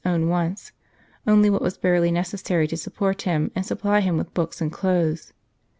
wn 0.03 0.27
wants, 0.29 0.71
only 1.27 1.47
what 1.47 1.61
was 1.61 1.77
barely 1.77 2.09
necessary 2.09 2.67
to 2.67 2.75
support 2.75 3.21
him 3.21 3.51
and 3.53 3.63
supply 3.67 3.99
him 4.01 4.17
with 4.17 4.33
books 4.33 4.59
and 4.59 4.71
clothes. 4.73 5.31